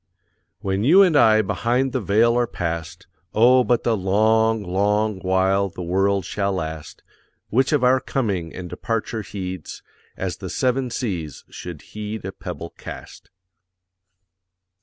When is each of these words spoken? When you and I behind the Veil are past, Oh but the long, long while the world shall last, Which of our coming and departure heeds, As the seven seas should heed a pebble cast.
When 0.61 0.83
you 0.83 1.03
and 1.03 1.15
I 1.15 1.43
behind 1.43 1.91
the 1.91 2.01
Veil 2.01 2.35
are 2.35 2.47
past, 2.47 3.05
Oh 3.35 3.63
but 3.63 3.83
the 3.83 3.95
long, 3.95 4.63
long 4.63 5.19
while 5.19 5.69
the 5.69 5.83
world 5.83 6.25
shall 6.25 6.53
last, 6.53 7.03
Which 7.51 7.71
of 7.71 7.83
our 7.83 7.99
coming 7.99 8.51
and 8.51 8.67
departure 8.67 9.21
heeds, 9.21 9.83
As 10.17 10.37
the 10.37 10.49
seven 10.49 10.89
seas 10.89 11.45
should 11.51 11.83
heed 11.93 12.25
a 12.25 12.31
pebble 12.31 12.71
cast. 12.79 13.29